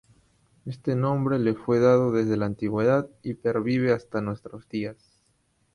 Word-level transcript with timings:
Este 0.65 0.95
nombre 0.95 1.37
le 1.37 1.53
fue 1.53 1.77
dado 1.79 2.11
desde 2.11 2.35
la 2.35 2.47
antigüedad 2.47 3.07
y 3.21 3.35
pervive 3.35 3.91
hasta 3.93 4.19
nuestros 4.19 4.67
días. 4.67 4.97